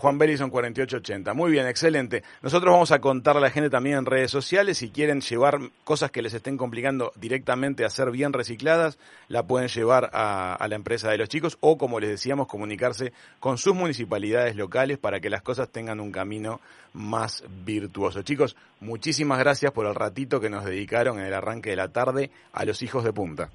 Juan 0.00 0.16
Bellison 0.16 0.48
4880. 0.48 1.34
Muy 1.34 1.52
bien, 1.52 1.66
excelente. 1.66 2.22
Nosotros 2.40 2.72
vamos 2.72 2.90
a 2.90 3.00
contar 3.00 3.36
a 3.36 3.40
la 3.40 3.50
gente 3.50 3.68
también 3.68 3.98
en 3.98 4.06
redes 4.06 4.30
sociales. 4.30 4.78
Si 4.78 4.90
quieren 4.90 5.20
llevar 5.20 5.58
cosas 5.84 6.10
que 6.10 6.22
les 6.22 6.32
estén 6.32 6.56
complicando 6.56 7.12
directamente 7.16 7.84
a 7.84 7.90
ser 7.90 8.10
bien 8.10 8.32
recicladas, 8.32 8.98
la 9.28 9.42
pueden 9.42 9.68
llevar 9.68 10.08
a, 10.14 10.66
la 10.66 10.74
empresa 10.74 11.10
de 11.10 11.18
los 11.18 11.28
chicos 11.28 11.58
o, 11.60 11.76
como 11.76 12.00
les 12.00 12.08
decíamos, 12.08 12.48
comunicarse 12.48 13.12
con 13.40 13.58
sus 13.58 13.74
municipalidades 13.74 14.56
locales 14.56 14.96
para 14.96 15.20
que 15.20 15.28
las 15.28 15.42
cosas 15.42 15.68
tengan 15.68 16.00
un 16.00 16.12
camino 16.12 16.60
más 16.94 17.44
virtuoso. 17.64 18.22
Chicos, 18.22 18.56
muchísimas 18.80 19.38
gracias 19.38 19.70
por 19.70 19.84
el 19.84 19.94
ratito 19.94 20.40
que 20.40 20.48
nos 20.48 20.64
dedicaron 20.64 21.20
en 21.20 21.26
el 21.26 21.34
arranque 21.34 21.70
de 21.70 21.76
la 21.76 21.92
tarde 21.92 22.30
a 22.54 22.64
los 22.64 22.82
hijos 22.82 23.04
de 23.04 23.12
punta. 23.12 23.50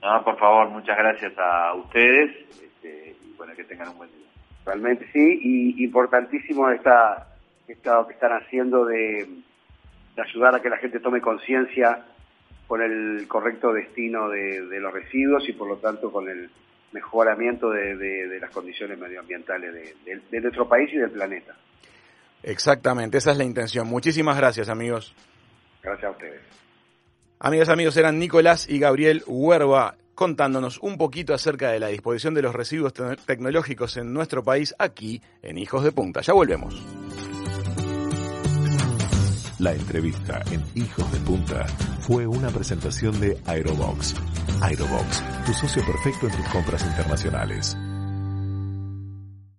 No, 0.00 0.22
por 0.22 0.38
favor, 0.38 0.68
muchas 0.68 0.96
gracias 0.96 1.32
a 1.36 1.74
ustedes 1.74 2.30
este, 2.62 3.16
y 3.24 3.34
bueno, 3.36 3.54
que 3.56 3.64
tengan 3.64 3.88
un 3.88 3.98
buen 3.98 4.10
día. 4.12 4.33
Realmente 4.64 5.06
sí, 5.12 5.38
y 5.42 5.84
importantísimo 5.84 6.70
está 6.70 7.34
esto 7.68 8.06
que 8.06 8.14
están 8.14 8.32
haciendo 8.32 8.84
de, 8.84 9.26
ayudar 10.16 10.54
a 10.54 10.62
que 10.62 10.68
la 10.68 10.78
gente 10.78 11.00
tome 11.00 11.20
conciencia 11.20 12.04
con 12.66 12.82
el 12.82 13.26
correcto 13.28 13.72
destino 13.72 14.28
de, 14.28 14.80
los 14.80 14.92
residuos 14.92 15.48
y 15.48 15.52
por 15.52 15.68
lo 15.68 15.76
tanto 15.76 16.10
con 16.12 16.28
el 16.28 16.50
mejoramiento 16.92 17.70
de, 17.70 18.38
las 18.40 18.50
condiciones 18.50 18.98
medioambientales 18.98 19.94
de, 20.04 20.40
nuestro 20.40 20.68
país 20.68 20.90
y 20.92 20.98
del 20.98 21.10
planeta. 21.10 21.54
Exactamente, 22.42 23.18
esa 23.18 23.32
es 23.32 23.38
la 23.38 23.44
intención. 23.44 23.86
Muchísimas 23.88 24.36
gracias, 24.36 24.68
amigos. 24.68 25.14
Gracias 25.82 26.04
a 26.06 26.10
ustedes. 26.10 26.40
Amigas, 27.40 27.68
amigos, 27.68 27.96
eran 27.96 28.18
Nicolás 28.18 28.68
y 28.68 28.78
Gabriel 28.78 29.22
Huerva 29.26 29.96
contándonos 30.14 30.78
un 30.80 30.96
poquito 30.96 31.34
acerca 31.34 31.70
de 31.70 31.80
la 31.80 31.88
disposición 31.88 32.34
de 32.34 32.42
los 32.42 32.54
residuos 32.54 32.92
tecnológicos 33.26 33.96
en 33.96 34.12
nuestro 34.12 34.42
país 34.42 34.74
aquí 34.78 35.22
en 35.42 35.58
Hijos 35.58 35.84
de 35.84 35.92
Punta. 35.92 36.20
Ya 36.20 36.32
volvemos. 36.32 36.82
La 39.58 39.72
entrevista 39.72 40.42
en 40.50 40.62
Hijos 40.74 41.10
de 41.12 41.18
Punta 41.20 41.66
fue 42.00 42.26
una 42.26 42.50
presentación 42.50 43.18
de 43.20 43.38
Aerobox. 43.46 44.14
Aerobox, 44.60 45.22
tu 45.46 45.54
socio 45.54 45.82
perfecto 45.86 46.26
en 46.26 46.36
tus 46.36 46.48
compras 46.48 46.84
internacionales. 46.84 47.76